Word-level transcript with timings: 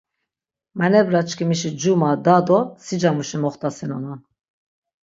Manebraçkimişi 0.79 1.71
cuma, 1.81 2.11
da 2.25 2.37
do 2.47 2.59
sicamuşi 2.85 3.37
moxtasinonan. 3.43 4.19